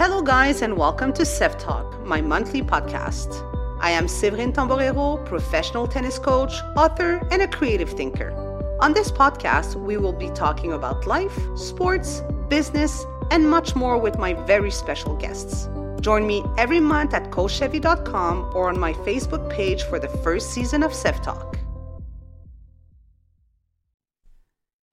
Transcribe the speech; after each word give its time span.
Hello, 0.00 0.22
guys, 0.22 0.62
and 0.62 0.78
welcome 0.78 1.12
to 1.12 1.26
Sev 1.26 1.58
Talk, 1.58 2.06
my 2.06 2.22
monthly 2.22 2.62
podcast. 2.62 3.44
I 3.82 3.90
am 3.90 4.06
Séverine 4.06 4.50
Tamborero, 4.50 5.22
professional 5.26 5.86
tennis 5.86 6.18
coach, 6.18 6.54
author, 6.74 7.20
and 7.30 7.42
a 7.42 7.46
creative 7.46 7.90
thinker. 7.90 8.30
On 8.80 8.94
this 8.94 9.12
podcast, 9.12 9.74
we 9.74 9.98
will 9.98 10.14
be 10.14 10.30
talking 10.30 10.72
about 10.72 11.06
life, 11.06 11.38
sports, 11.54 12.22
business, 12.48 13.04
and 13.30 13.50
much 13.50 13.76
more 13.76 13.98
with 13.98 14.16
my 14.16 14.32
very 14.32 14.70
special 14.70 15.14
guests. 15.16 15.68
Join 16.00 16.26
me 16.26 16.42
every 16.56 16.80
month 16.80 17.12
at 17.12 17.30
coachchevy.com 17.30 18.52
or 18.54 18.70
on 18.70 18.80
my 18.80 18.94
Facebook 18.94 19.50
page 19.50 19.82
for 19.82 19.98
the 19.98 20.08
first 20.24 20.52
season 20.52 20.82
of 20.82 20.94
Sev 20.94 21.20
Talk. 21.20 21.58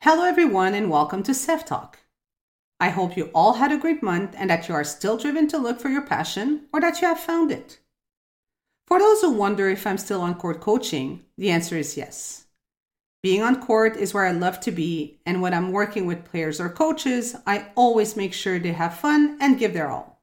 Hello, 0.02 0.26
everyone, 0.26 0.74
and 0.74 0.90
welcome 0.90 1.24
to 1.24 1.34
Sev 1.34 1.64
Talk. 1.64 1.98
I 2.80 2.90
hope 2.90 3.18
you 3.18 3.32
all 3.34 3.54
had 3.54 3.72
a 3.72 3.78
great 3.78 4.04
month 4.04 4.36
and 4.38 4.50
that 4.50 4.68
you 4.70 4.76
are 4.76 4.84
still 4.84 5.18
driven 5.18 5.48
to 5.48 5.58
look 5.58 5.80
for 5.80 5.90
your 5.90 6.04
passion 6.04 6.68
or 6.72 6.80
that 6.82 7.02
you 7.02 7.08
have 7.08 7.20
found 7.20 7.52
it. 7.52 7.80
For 8.86 9.00
those 9.00 9.22
who 9.22 9.32
wonder 9.32 9.70
if 9.70 9.86
I'm 9.86 9.98
still 9.98 10.22
on 10.22 10.36
court 10.36 10.62
coaching, 10.62 11.26
the 11.38 11.50
answer 11.50 11.76
is 11.76 11.98
yes. 11.98 12.46
Being 13.24 13.42
on 13.42 13.62
court 13.62 13.98
is 13.98 14.14
where 14.14 14.26
I 14.26 14.32
love 14.32 14.60
to 14.62 14.72
be, 14.72 15.20
and 15.26 15.42
when 15.42 15.54
I'm 15.54 15.72
working 15.72 16.06
with 16.06 16.24
players 16.24 16.62
or 16.62 16.70
coaches, 16.70 17.36
I 17.46 17.68
always 17.76 18.16
make 18.16 18.32
sure 18.32 18.60
they 18.60 18.72
have 18.72 19.00
fun 19.00 19.38
and 19.42 19.58
give 19.58 19.74
their 19.74 19.90
all. 19.90 20.22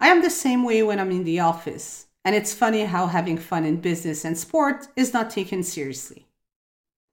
I 0.00 0.08
am 0.08 0.20
the 0.20 0.28
same 0.28 0.64
way 0.64 0.82
when 0.82 0.98
I'm 0.98 1.12
in 1.12 1.24
the 1.24 1.40
office, 1.40 2.06
and 2.24 2.34
it's 2.34 2.52
funny 2.52 2.84
how 2.84 3.06
having 3.06 3.38
fun 3.38 3.64
in 3.64 3.80
business 3.80 4.24
and 4.24 4.36
sport 4.36 4.88
is 4.96 5.12
not 5.12 5.30
taken 5.30 5.62
seriously. 5.62 6.26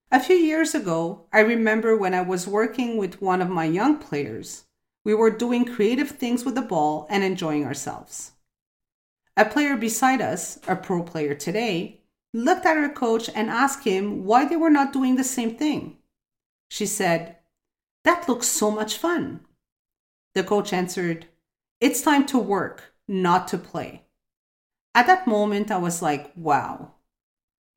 A 0.10 0.22
few 0.22 0.38
years 0.38 0.74
ago, 0.74 1.26
I 1.34 1.40
remember 1.42 1.98
when 1.98 2.14
I 2.14 2.22
was 2.22 2.48
working 2.48 2.96
with 2.96 3.22
one 3.22 3.42
of 3.42 3.50
my 3.50 3.66
young 3.66 3.98
players, 3.98 4.64
we 5.04 5.14
were 5.14 5.30
doing 5.30 5.66
creative 5.66 6.12
things 6.12 6.46
with 6.46 6.56
the 6.56 6.62
ball 6.62 7.08
and 7.10 7.26
enjoying 7.26 7.66
ourselves. 7.66 8.32
A 9.36 9.44
player 9.44 9.76
beside 9.76 10.22
us, 10.22 10.60
a 10.66 10.78
pro 10.78 11.04
player 11.04 11.36
today, 11.36 12.02
looked 12.34 12.66
at 12.66 12.78
her 12.78 12.88
coach 12.88 13.30
and 13.36 13.50
asked 13.50 13.84
him 13.84 14.24
why 14.24 14.46
they 14.46 14.56
were 14.56 14.70
not 14.70 14.94
doing 14.94 15.18
the 15.18 15.26
same 15.26 15.56
thing. 15.58 15.98
She 16.70 16.86
said, 16.86 17.38
That 18.06 18.30
looks 18.30 18.48
so 18.48 18.72
much 18.72 18.98
fun. 18.98 19.42
The 20.36 20.44
coach 20.44 20.72
answered, 20.72 21.26
It's 21.82 22.02
time 22.02 22.26
to 22.28 22.40
work, 22.40 22.94
not 23.10 23.50
to 23.50 23.58
play. 23.58 24.04
At 24.96 25.08
that 25.08 25.28
moment, 25.28 25.70
I 25.70 25.78
was 25.78 26.02
like, 26.02 26.32
wow, 26.36 26.94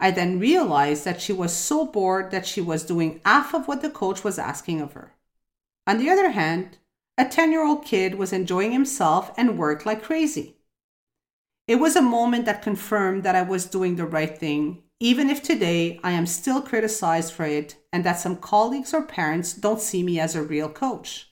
I 0.01 0.11
then 0.11 0.41
realized 0.41 1.05
that 1.05 1.21
she 1.21 1.33
was 1.33 1.53
so 1.53 1.85
bored 1.87 2.31
that 2.31 2.47
she 2.47 2.63
was 2.63 2.83
doing 2.85 3.21
half 3.25 3.55
of 3.55 3.69
what 3.69 3.83
the 3.83 3.91
coach 3.91 4.25
was 4.25 4.39
asking 4.39 4.81
of 4.81 4.95
her. 4.95 5.13
On 5.87 5.99
the 5.99 6.09
other 6.09 6.31
hand, 6.31 6.79
a 7.19 7.27
10 7.27 7.53
year 7.53 7.63
old 7.63 7.85
kid 7.85 8.15
was 8.15 8.33
enjoying 8.33 8.73
himself 8.73 9.31
and 9.37 9.59
worked 9.59 9.85
like 9.85 10.03
crazy. 10.03 10.57
It 11.69 11.77
was 11.77 11.95
a 11.95 12.03
moment 12.03 12.47
that 12.47 12.63
confirmed 12.63 13.23
that 13.25 13.37
I 13.37 13.43
was 13.43 13.67
doing 13.67 13.97
the 13.97 14.07
right 14.07 14.37
thing, 14.37 14.83
even 14.99 15.29
if 15.29 15.43
today 15.43 16.01
I 16.03 16.13
am 16.13 16.27
still 16.27 16.63
criticized 16.63 17.33
for 17.33 17.45
it 17.45 17.77
and 17.93 18.03
that 18.05 18.19
some 18.19 18.37
colleagues 18.37 18.95
or 18.95 19.03
parents 19.03 19.53
don't 19.53 19.81
see 19.81 20.03
me 20.03 20.19
as 20.19 20.35
a 20.35 20.43
real 20.43 20.69
coach. 20.69 21.31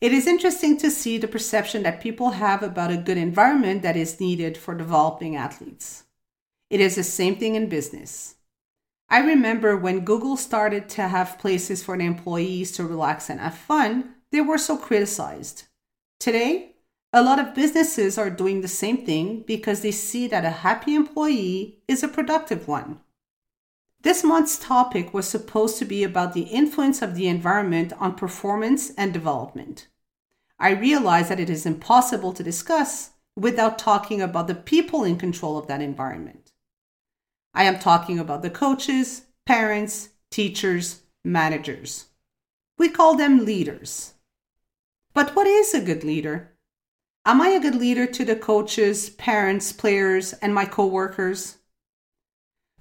It 0.00 0.12
is 0.12 0.26
interesting 0.26 0.76
to 0.78 0.90
see 0.90 1.16
the 1.16 1.26
perception 1.26 1.82
that 1.84 2.02
people 2.02 2.32
have 2.32 2.62
about 2.62 2.90
a 2.90 2.98
good 2.98 3.16
environment 3.16 3.82
that 3.82 3.96
is 3.96 4.20
needed 4.20 4.58
for 4.58 4.74
developing 4.74 5.34
athletes. 5.34 6.03
It 6.70 6.80
is 6.80 6.96
the 6.96 7.04
same 7.04 7.36
thing 7.36 7.54
in 7.54 7.68
business. 7.68 8.36
I 9.08 9.20
remember 9.20 9.76
when 9.76 10.04
Google 10.04 10.36
started 10.36 10.88
to 10.90 11.08
have 11.08 11.38
places 11.38 11.82
for 11.82 11.96
the 11.96 12.04
employees 12.04 12.72
to 12.72 12.84
relax 12.84 13.28
and 13.28 13.38
have 13.38 13.54
fun, 13.54 14.14
they 14.32 14.40
were 14.40 14.58
so 14.58 14.76
criticized. 14.76 15.64
Today, 16.18 16.76
a 17.12 17.22
lot 17.22 17.38
of 17.38 17.54
businesses 17.54 18.18
are 18.18 18.30
doing 18.30 18.60
the 18.60 18.68
same 18.68 19.04
thing 19.04 19.44
because 19.46 19.82
they 19.82 19.92
see 19.92 20.26
that 20.26 20.44
a 20.44 20.50
happy 20.50 20.94
employee 20.94 21.78
is 21.86 22.02
a 22.02 22.08
productive 22.08 22.66
one. 22.66 23.00
This 24.02 24.24
month's 24.24 24.58
topic 24.58 25.14
was 25.14 25.28
supposed 25.28 25.78
to 25.78 25.84
be 25.84 26.02
about 26.02 26.32
the 26.32 26.42
influence 26.42 27.00
of 27.00 27.14
the 27.14 27.28
environment 27.28 27.92
on 27.98 28.16
performance 28.16 28.90
and 28.98 29.12
development. 29.12 29.86
I 30.58 30.70
realize 30.70 31.28
that 31.28 31.40
it 31.40 31.48
is 31.48 31.66
impossible 31.66 32.32
to 32.32 32.42
discuss 32.42 33.12
without 33.36 33.78
talking 33.78 34.20
about 34.20 34.46
the 34.46 34.54
people 34.54 35.04
in 35.04 35.16
control 35.16 35.56
of 35.56 35.68
that 35.68 35.80
environment. 35.80 36.43
I 37.54 37.64
am 37.64 37.78
talking 37.78 38.18
about 38.18 38.42
the 38.42 38.50
coaches, 38.50 39.26
parents, 39.46 40.08
teachers, 40.30 41.02
managers. 41.24 42.06
We 42.78 42.88
call 42.88 43.16
them 43.16 43.44
leaders. 43.44 44.14
But 45.12 45.36
what 45.36 45.46
is 45.46 45.72
a 45.72 45.80
good 45.80 46.02
leader? 46.02 46.50
Am 47.24 47.40
I 47.40 47.48
a 47.48 47.60
good 47.60 47.76
leader 47.76 48.06
to 48.06 48.24
the 48.24 48.34
coaches, 48.34 49.10
parents, 49.10 49.72
players, 49.72 50.32
and 50.34 50.52
my 50.52 50.64
coworkers? 50.64 51.58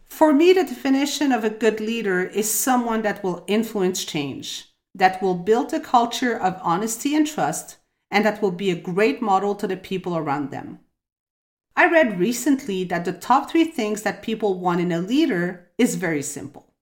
For 0.03 0.33
me, 0.33 0.53
the 0.53 0.63
definition 0.63 1.31
of 1.31 1.44
a 1.44 1.50
good 1.50 1.79
leader 1.79 2.23
is 2.23 2.51
someone 2.51 3.03
that 3.03 3.23
will 3.23 3.44
influence 3.47 4.03
change, 4.03 4.73
that 4.95 5.22
will 5.22 5.35
build 5.35 5.72
a 5.73 5.79
culture 5.79 6.35
of 6.35 6.59
honesty 6.62 7.16
and 7.16 7.28
trust, 7.28 7.78
and 8.09 8.25
that 8.25 8.41
will 8.41 8.51
be 8.51 8.72
a 8.72 8.75
great 8.75 9.22
model 9.22 9.53
to 9.56 9.67
the 9.67 9.78
people 9.78 10.17
around 10.17 10.51
them. 10.51 10.79
I 11.75 11.89
read 11.89 12.19
recently 12.19 12.84
that 12.85 13.06
the 13.06 13.13
top 13.13 13.50
three 13.50 13.66
things 13.66 14.03
that 14.03 14.22
people 14.22 14.59
want 14.59 14.81
in 14.81 14.91
a 14.91 15.00
leader 15.00 15.69
is 15.78 15.95
very 15.95 16.22
simple. 16.22 16.73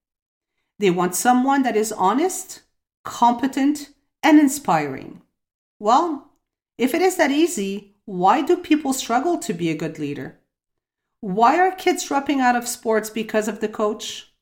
They 0.79 0.91
want 0.91 1.15
someone 1.15 1.63
that 1.63 1.77
is 1.77 1.91
honest, 1.91 2.63
competent, 3.03 3.89
and 4.23 4.39
inspiring. 4.39 5.21
Well, 5.79 6.31
if 6.77 6.93
it 6.93 7.01
is 7.01 7.15
that 7.17 7.31
easy, 7.31 7.95
why 8.05 8.41
do 8.41 8.57
people 8.57 8.93
struggle 8.93 9.37
to 9.39 9.53
be 9.53 9.69
a 9.69 9.77
good 9.77 9.97
leader? 9.97 10.39
Why 11.21 11.59
are 11.59 11.75
kids 11.75 12.05
dropping 12.05 12.41
out 12.41 12.55
of 12.55 12.67
sports 12.67 13.09
because 13.09 13.47
of 13.47 13.59
the 13.59 13.69
coach? 13.69 14.33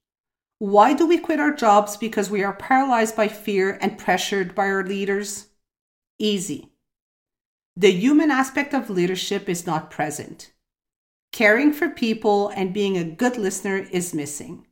Why 0.58 0.94
do 0.94 1.06
we 1.06 1.18
quit 1.18 1.40
our 1.40 1.54
jobs 1.54 1.98
because 1.98 2.30
we 2.30 2.44
are 2.44 2.54
paralyzed 2.54 3.16
by 3.16 3.28
fear 3.28 3.78
and 3.82 3.98
pressured 3.98 4.56
by 4.56 4.68
our 4.68 4.84
leaders? 4.84 5.48
Easy. 6.18 6.69
The 7.79 7.94
human 7.94 8.29
aspect 8.29 8.73
of 8.73 8.90
leadership 8.90 9.47
is 9.47 9.66
not 9.66 9.90
present. 9.90 10.51
Caring 11.31 11.72
for 11.72 11.88
people 11.88 12.50
and 12.50 12.73
being 12.73 12.97
a 12.97 13.06
good 13.06 13.38
listener 13.38 13.88
is 13.90 14.13
missing. 14.13 14.67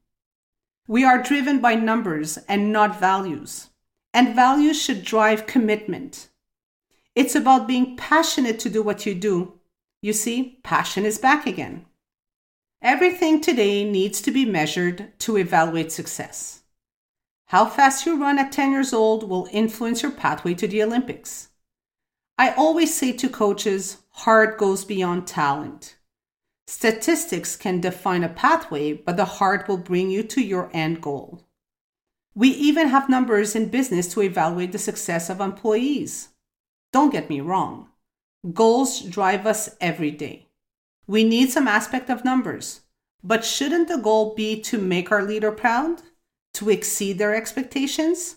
We 0.90 1.06
are 1.06 1.24
driven 1.24 1.62
by 1.62 1.76
numbers 1.76 2.38
and 2.50 2.74
not 2.74 3.00
values, 3.00 3.70
and 4.14 4.36
values 4.36 4.82
should 4.82 5.06
drive 5.06 5.48
commitment. 5.48 6.28
It's 7.16 7.34
about 7.34 7.66
being 7.66 7.96
passionate 7.96 8.60
to 8.60 8.70
do 8.70 8.84
what 8.84 9.06
you 9.06 9.16
do. 9.16 9.54
You 10.02 10.12
see, 10.12 10.60
passion 10.64 11.06
is 11.06 11.18
back 11.18 11.48
again. 11.48 11.86
Everything 12.82 13.40
today 13.40 13.90
needs 13.90 14.20
to 14.20 14.32
be 14.32 14.44
measured 14.44 15.18
to 15.20 15.38
evaluate 15.38 15.94
success. 15.94 16.64
How 17.46 17.68
fast 17.68 18.06
you 18.06 18.20
run 18.20 18.38
at 18.38 18.52
10 18.52 18.74
years 18.74 18.92
old 18.92 19.30
will 19.30 19.48
influence 19.54 20.04
your 20.04 20.12
pathway 20.12 20.56
to 20.56 20.68
the 20.68 20.84
Olympics. 20.84 21.48
I 22.38 22.52
always 22.52 22.96
say 22.96 23.14
to 23.14 23.30
coaches, 23.30 23.98
heart 24.12 24.58
goes 24.60 24.86
beyond 24.86 25.26
talent. 25.26 25.98
Statistics 26.68 27.56
can 27.56 27.82
define 27.82 28.24
a 28.24 28.30
pathway, 28.30 28.94
but 28.94 29.18
the 29.18 29.26
heart 29.26 29.68
will 29.68 29.78
bring 29.78 30.12
you 30.12 30.22
to 30.24 30.42
your 30.42 30.70
end 30.74 31.02
goal. 31.02 31.42
We 32.36 32.50
even 32.50 32.90
have 32.90 33.10
numbers 33.10 33.56
in 33.56 33.70
business 33.70 34.14
to 34.14 34.22
evaluate 34.22 34.72
the 34.72 34.78
success 34.78 35.30
of 35.30 35.40
employees. 35.40 36.30
Don't 36.94 37.12
get 37.12 37.30
me 37.30 37.42
wrong, 37.42 37.90
goals 38.54 39.02
drive 39.02 39.48
us 39.48 39.76
every 39.82 40.12
day. 40.12 40.48
We 41.08 41.24
need 41.24 41.50
some 41.50 41.68
aspect 41.68 42.10
of 42.10 42.24
numbers, 42.24 42.82
but 43.24 43.44
shouldn't 43.44 43.88
the 43.88 43.98
goal 43.98 44.36
be 44.36 44.62
to 44.62 44.78
make 44.78 45.12
our 45.12 45.24
leader 45.24 45.52
proud? 45.52 46.04
To 46.56 46.70
exceed 46.70 47.18
their 47.18 47.34
expectations? 47.34 48.36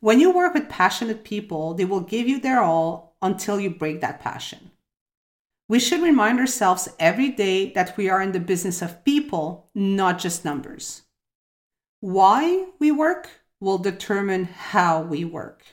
When 0.00 0.18
you 0.18 0.32
work 0.32 0.54
with 0.54 0.70
passionate 0.70 1.24
people, 1.24 1.74
they 1.74 1.84
will 1.84 2.00
give 2.00 2.26
you 2.26 2.40
their 2.40 2.62
all 2.62 3.16
until 3.20 3.60
you 3.60 3.68
break 3.68 4.00
that 4.00 4.20
passion. 4.20 4.70
We 5.68 5.78
should 5.78 6.02
remind 6.02 6.40
ourselves 6.40 6.88
every 6.98 7.28
day 7.28 7.70
that 7.74 7.96
we 7.96 8.08
are 8.08 8.22
in 8.22 8.32
the 8.32 8.40
business 8.40 8.82
of 8.82 9.04
people, 9.04 9.70
not 9.74 10.18
just 10.18 10.44
numbers. 10.44 11.02
Why 12.00 12.66
we 12.78 12.90
work 12.90 13.28
will 13.60 13.78
determine 13.78 14.46
how 14.46 15.02
we 15.02 15.24
work. 15.24 15.64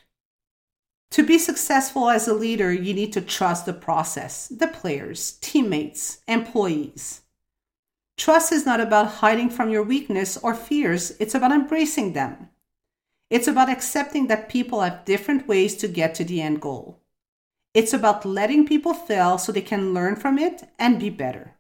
To 1.11 1.25
be 1.25 1.39
successful 1.39 2.09
as 2.09 2.27
a 2.27 2.33
leader, 2.33 2.71
you 2.71 2.93
need 2.93 3.13
to 3.13 3.21
trust 3.21 3.65
the 3.65 3.73
process, 3.73 4.49
the 4.49 4.67
players, 4.67 5.37
teammates, 5.39 6.19
employees. 6.27 7.21
Trust 8.17 8.51
is 8.51 8.65
not 8.65 8.81
about 8.81 9.07
hiding 9.07 9.49
from 9.49 9.69
your 9.69 9.83
weakness 9.83 10.35
or 10.37 10.53
fears, 10.53 11.11
it's 11.19 11.33
about 11.33 11.53
embracing 11.53 12.11
them. 12.11 12.46
It's 13.29 13.47
about 13.47 13.69
accepting 13.69 14.27
that 14.27 14.49
people 14.49 14.81
have 14.81 15.05
different 15.05 15.47
ways 15.47 15.75
to 15.77 15.87
get 15.87 16.15
to 16.15 16.23
the 16.23 16.41
end 16.41 16.61
goal. 16.61 17.01
It's 17.73 17.93
about 17.93 18.25
letting 18.25 18.65
people 18.65 18.93
fail 18.93 19.37
so 19.37 19.51
they 19.51 19.61
can 19.61 19.93
learn 19.93 20.15
from 20.15 20.39
it 20.39 20.63
and 20.79 20.99
be 20.99 21.09
better. 21.09 21.55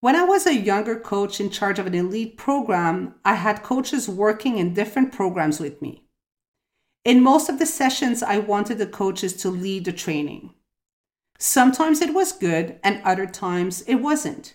When 0.00 0.16
I 0.16 0.24
was 0.24 0.46
a 0.46 0.54
younger 0.54 0.98
coach 0.98 1.40
in 1.40 1.50
charge 1.50 1.78
of 1.78 1.86
an 1.86 1.94
elite 1.94 2.36
program, 2.36 3.14
I 3.24 3.34
had 3.34 3.62
coaches 3.62 4.08
working 4.08 4.56
in 4.58 4.74
different 4.74 5.12
programs 5.12 5.60
with 5.60 5.82
me. 5.82 6.04
In 7.04 7.22
most 7.22 7.48
of 7.48 7.58
the 7.58 7.66
sessions, 7.66 8.22
I 8.22 8.38
wanted 8.38 8.78
the 8.78 8.86
coaches 8.86 9.34
to 9.38 9.50
lead 9.50 9.86
the 9.86 9.92
training. 9.92 10.54
Sometimes 11.38 12.02
it 12.02 12.14
was 12.14 12.32
good, 12.32 12.78
and 12.84 13.02
other 13.02 13.26
times 13.26 13.82
it 13.82 13.96
wasn't. 13.96 14.54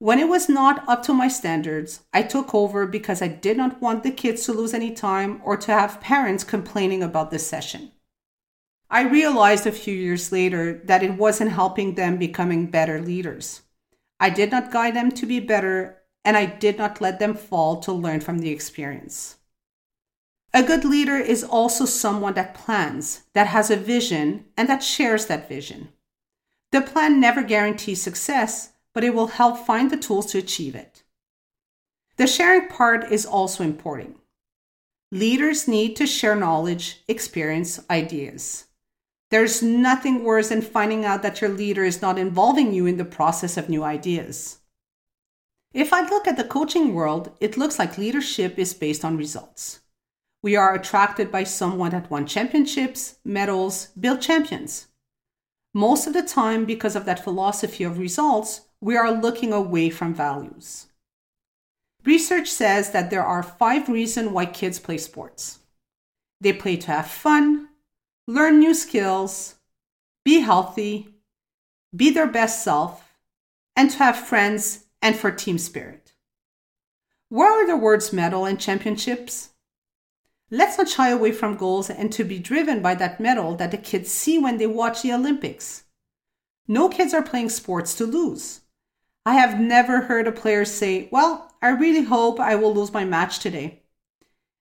When 0.00 0.20
it 0.20 0.28
was 0.28 0.48
not 0.48 0.88
up 0.88 1.02
to 1.04 1.12
my 1.12 1.26
standards, 1.26 2.02
I 2.12 2.22
took 2.22 2.54
over 2.54 2.86
because 2.86 3.20
I 3.20 3.26
did 3.26 3.56
not 3.56 3.80
want 3.80 4.04
the 4.04 4.12
kids 4.12 4.44
to 4.44 4.52
lose 4.52 4.72
any 4.72 4.92
time 4.92 5.40
or 5.44 5.56
to 5.56 5.72
have 5.72 6.00
parents 6.00 6.44
complaining 6.44 7.02
about 7.02 7.32
the 7.32 7.38
session. 7.40 7.90
I 8.88 9.02
realized 9.02 9.66
a 9.66 9.72
few 9.72 9.94
years 9.94 10.30
later 10.30 10.80
that 10.84 11.02
it 11.02 11.14
wasn't 11.14 11.50
helping 11.50 11.94
them 11.94 12.16
becoming 12.16 12.70
better 12.70 13.00
leaders. 13.00 13.62
I 14.20 14.30
did 14.30 14.52
not 14.52 14.70
guide 14.70 14.94
them 14.94 15.10
to 15.12 15.26
be 15.26 15.40
better, 15.40 15.98
and 16.24 16.36
I 16.36 16.46
did 16.46 16.78
not 16.78 17.00
let 17.00 17.18
them 17.18 17.34
fall 17.34 17.80
to 17.80 17.92
learn 17.92 18.20
from 18.20 18.38
the 18.38 18.50
experience. 18.50 19.36
A 20.54 20.62
good 20.62 20.84
leader 20.84 21.16
is 21.16 21.44
also 21.44 21.84
someone 21.84 22.34
that 22.34 22.54
plans, 22.54 23.24
that 23.34 23.48
has 23.48 23.68
a 23.70 23.76
vision, 23.76 24.46
and 24.56 24.68
that 24.68 24.82
shares 24.82 25.26
that 25.26 25.48
vision. 25.48 25.88
The 26.70 26.82
plan 26.82 27.20
never 27.20 27.42
guarantees 27.42 28.00
success, 28.00 28.72
but 28.98 29.04
it 29.04 29.14
will 29.14 29.28
help 29.28 29.56
find 29.56 29.92
the 29.92 29.96
tools 29.96 30.26
to 30.26 30.38
achieve 30.38 30.74
it. 30.74 31.04
The 32.16 32.26
sharing 32.26 32.66
part 32.66 33.12
is 33.12 33.24
also 33.24 33.62
important. 33.62 34.16
Leaders 35.12 35.68
need 35.68 35.94
to 35.94 36.04
share 36.04 36.34
knowledge, 36.34 37.04
experience, 37.06 37.78
ideas. 37.88 38.64
There's 39.30 39.62
nothing 39.62 40.24
worse 40.24 40.48
than 40.48 40.62
finding 40.62 41.04
out 41.04 41.22
that 41.22 41.40
your 41.40 41.48
leader 41.48 41.84
is 41.84 42.02
not 42.02 42.18
involving 42.18 42.72
you 42.72 42.86
in 42.86 42.96
the 42.96 43.04
process 43.04 43.56
of 43.56 43.68
new 43.68 43.84
ideas. 43.84 44.58
If 45.72 45.92
I 45.92 46.00
look 46.00 46.26
at 46.26 46.36
the 46.36 46.42
coaching 46.42 46.92
world, 46.92 47.30
it 47.38 47.56
looks 47.56 47.78
like 47.78 47.98
leadership 47.98 48.58
is 48.58 48.74
based 48.74 49.04
on 49.04 49.16
results. 49.16 49.78
We 50.42 50.56
are 50.56 50.74
attracted 50.74 51.30
by 51.30 51.44
someone 51.44 51.92
that 51.92 52.10
won 52.10 52.26
championships, 52.26 53.20
medals, 53.24 53.90
built 54.00 54.20
champions. 54.20 54.88
Most 55.72 56.08
of 56.08 56.14
the 56.14 56.24
time, 56.24 56.64
because 56.64 56.96
of 56.96 57.04
that 57.04 57.22
philosophy 57.22 57.84
of 57.84 58.00
results, 58.00 58.62
we 58.80 58.96
are 58.96 59.10
looking 59.10 59.52
away 59.52 59.90
from 59.90 60.14
values. 60.14 60.86
Research 62.04 62.48
says 62.48 62.90
that 62.92 63.10
there 63.10 63.24
are 63.24 63.42
five 63.42 63.88
reasons 63.88 64.30
why 64.30 64.46
kids 64.46 64.78
play 64.78 64.98
sports 64.98 65.58
they 66.40 66.52
play 66.52 66.76
to 66.76 66.92
have 66.92 67.06
fun, 67.08 67.68
learn 68.26 68.58
new 68.58 68.74
skills, 68.74 69.56
be 70.24 70.40
healthy, 70.40 71.08
be 71.94 72.10
their 72.10 72.26
best 72.26 72.62
self, 72.62 73.14
and 73.74 73.90
to 73.90 73.98
have 73.98 74.16
friends 74.16 74.84
and 75.02 75.16
for 75.16 75.30
team 75.30 75.58
spirit. 75.58 76.12
Where 77.28 77.50
are 77.50 77.66
the 77.66 77.76
words 77.76 78.12
medal 78.12 78.44
and 78.44 78.60
championships? 78.60 79.50
Let's 80.50 80.78
not 80.78 80.88
shy 80.88 81.10
away 81.10 81.32
from 81.32 81.56
goals 81.56 81.90
and 81.90 82.10
to 82.12 82.24
be 82.24 82.38
driven 82.38 82.80
by 82.80 82.94
that 82.94 83.20
medal 83.20 83.54
that 83.56 83.70
the 83.70 83.76
kids 83.76 84.10
see 84.10 84.38
when 84.38 84.56
they 84.56 84.66
watch 84.66 85.02
the 85.02 85.12
Olympics. 85.12 85.84
No 86.66 86.88
kids 86.88 87.12
are 87.12 87.22
playing 87.22 87.50
sports 87.50 87.94
to 87.96 88.06
lose. 88.06 88.60
I 89.28 89.34
have 89.34 89.60
never 89.60 90.00
heard 90.00 90.26
a 90.26 90.32
player 90.32 90.64
say, 90.64 91.06
Well, 91.12 91.52
I 91.60 91.68
really 91.68 92.04
hope 92.04 92.40
I 92.40 92.54
will 92.54 92.72
lose 92.72 92.94
my 92.94 93.04
match 93.04 93.40
today. 93.40 93.82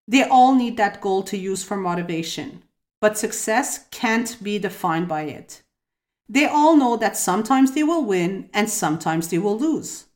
They 0.09 0.23
all 0.23 0.55
need 0.55 0.75
that 0.75 0.99
goal 0.99 1.23
to 1.23 1.37
use 1.37 1.63
for 1.63 1.77
motivation, 1.77 2.63
but 2.99 3.17
success 3.17 3.85
can't 3.91 4.35
be 4.43 4.59
defined 4.59 5.07
by 5.07 5.21
it. 5.21 5.63
They 6.27 6.45
all 6.45 6.75
know 6.75 6.97
that 6.97 7.15
sometimes 7.15 7.71
they 7.71 7.83
will 7.83 8.03
win 8.03 8.49
and 8.53 8.69
sometimes 8.69 9.29
they 9.29 9.37
will 9.37 9.57
lose. 9.57 10.07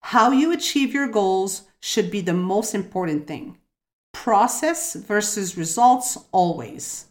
How 0.00 0.32
you 0.32 0.52
achieve 0.52 0.92
your 0.92 1.08
goals 1.08 1.62
should 1.80 2.10
be 2.10 2.20
the 2.20 2.34
most 2.34 2.74
important 2.74 3.26
thing 3.26 3.56
process 4.12 4.96
versus 4.96 5.56
results 5.56 6.18
always. 6.30 7.06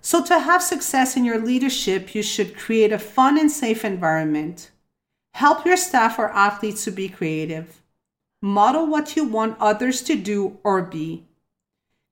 So, 0.00 0.22
to 0.26 0.38
have 0.38 0.62
success 0.62 1.16
in 1.16 1.24
your 1.24 1.40
leadership, 1.40 2.14
you 2.14 2.22
should 2.22 2.56
create 2.56 2.92
a 2.92 3.00
fun 3.00 3.36
and 3.36 3.50
safe 3.50 3.84
environment. 3.84 4.70
Help 5.34 5.64
your 5.64 5.76
staff 5.76 6.18
or 6.18 6.28
athletes 6.30 6.84
to 6.84 6.90
be 6.90 7.08
creative. 7.08 7.80
Model 8.40 8.86
what 8.86 9.16
you 9.16 9.24
want 9.24 9.56
others 9.60 10.02
to 10.02 10.16
do 10.16 10.58
or 10.62 10.82
be. 10.82 11.26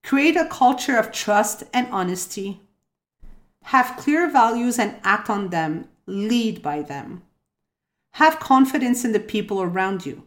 Create 0.03 0.37
a 0.37 0.47
culture 0.47 0.97
of 0.97 1.13
trust 1.13 1.65
and 1.75 1.87
honesty. 1.91 2.61
Have 3.65 3.97
clear 3.97 4.31
values 4.31 4.79
and 4.79 4.97
act 5.05 5.29
on 5.29 5.51
them. 5.51 5.89
Lead 6.07 6.63
by 6.63 6.83
them. 6.83 7.23
Have 8.15 8.41
confidence 8.41 9.05
in 9.05 9.13
the 9.13 9.21
people 9.21 9.61
around 9.61 10.07
you. 10.07 10.27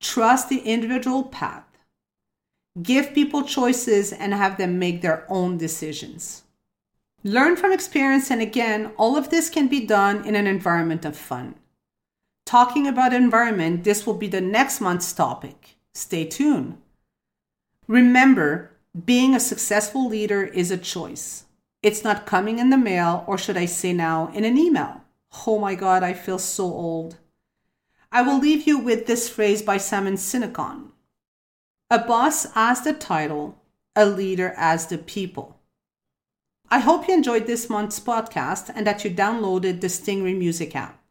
Trust 0.00 0.48
the 0.48 0.60
individual 0.60 1.24
path. 1.24 1.64
Give 2.82 3.14
people 3.14 3.42
choices 3.42 4.12
and 4.12 4.32
have 4.32 4.56
them 4.56 4.78
make 4.78 5.02
their 5.02 5.24
own 5.28 5.58
decisions. 5.58 6.42
Learn 7.24 7.56
from 7.56 7.72
experience, 7.72 8.30
and 8.30 8.40
again, 8.40 8.92
all 8.96 9.16
of 9.16 9.30
this 9.30 9.48
can 9.48 9.68
be 9.68 9.86
done 9.86 10.24
in 10.24 10.34
an 10.34 10.46
environment 10.46 11.04
of 11.04 11.16
fun. 11.16 11.54
Talking 12.44 12.86
about 12.86 13.12
environment, 13.12 13.84
this 13.84 14.06
will 14.06 14.14
be 14.14 14.28
the 14.28 14.40
next 14.40 14.80
month's 14.80 15.12
topic. 15.12 15.76
Stay 15.94 16.24
tuned. 16.24 16.78
Remember, 17.86 18.70
being 19.04 19.34
a 19.34 19.40
successful 19.40 20.08
leader 20.08 20.44
is 20.44 20.70
a 20.70 20.76
choice. 20.76 21.44
It's 21.82 22.04
not 22.04 22.26
coming 22.26 22.58
in 22.58 22.70
the 22.70 22.78
mail, 22.78 23.24
or 23.26 23.38
should 23.38 23.56
I 23.56 23.66
say 23.66 23.92
now, 23.92 24.30
in 24.34 24.44
an 24.44 24.56
email. 24.58 25.02
Oh 25.46 25.58
my 25.58 25.74
God, 25.74 26.02
I 26.02 26.12
feel 26.12 26.38
so 26.38 26.64
old. 26.64 27.16
I 28.10 28.22
will 28.22 28.38
leave 28.38 28.66
you 28.66 28.78
with 28.78 29.06
this 29.06 29.28
phrase 29.28 29.62
by 29.62 29.78
Simon 29.78 30.14
Sinek 30.14 30.58
a 31.92 31.98
boss 31.98 32.46
as 32.54 32.80
the 32.80 32.94
title, 32.94 33.54
a 33.94 34.06
leader 34.06 34.54
as 34.56 34.86
the 34.86 34.96
people. 34.96 35.60
I 36.70 36.78
hope 36.78 37.06
you 37.06 37.12
enjoyed 37.12 37.46
this 37.46 37.68
month's 37.68 38.00
podcast 38.00 38.72
and 38.74 38.86
that 38.86 39.04
you 39.04 39.10
downloaded 39.10 39.82
the 39.82 39.88
Stingray 39.88 40.34
Music 40.34 40.74
app. 40.74 41.01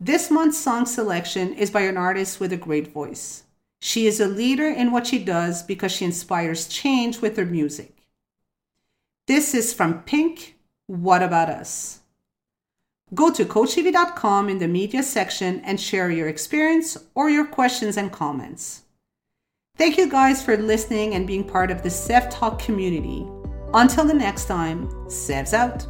This 0.00 0.30
month's 0.30 0.58
song 0.58 0.84
selection 0.84 1.54
is 1.54 1.70
by 1.70 1.82
an 1.82 1.96
artist 1.96 2.38
with 2.38 2.52
a 2.52 2.56
great 2.58 2.92
voice. 2.92 3.44
She 3.80 4.06
is 4.06 4.20
a 4.20 4.28
leader 4.28 4.68
in 4.68 4.92
what 4.92 5.06
she 5.06 5.18
does 5.18 5.62
because 5.62 5.92
she 5.92 6.04
inspires 6.04 6.68
change 6.68 7.20
with 7.20 7.36
her 7.36 7.46
music. 7.46 7.96
This 9.26 9.54
is 9.54 9.72
from 9.72 10.02
Pink, 10.02 10.56
What 10.86 11.22
About 11.22 11.48
Us? 11.48 12.00
Go 13.14 13.32
to 13.32 13.44
coachev.com 13.44 14.48
in 14.48 14.58
the 14.58 14.68
media 14.68 15.02
section 15.02 15.60
and 15.60 15.80
share 15.80 16.10
your 16.10 16.28
experience 16.28 16.98
or 17.14 17.30
your 17.30 17.46
questions 17.46 17.96
and 17.96 18.12
comments. 18.12 18.82
Thank 19.76 19.96
you 19.96 20.10
guys 20.10 20.42
for 20.42 20.56
listening 20.56 21.14
and 21.14 21.26
being 21.26 21.44
part 21.44 21.70
of 21.70 21.82
the 21.82 21.90
Sev 21.90 22.28
Talk 22.28 22.58
community. 22.58 23.26
Until 23.72 24.04
the 24.04 24.14
next 24.14 24.46
time, 24.46 24.88
Sevs 25.06 25.52
out. 25.52 25.86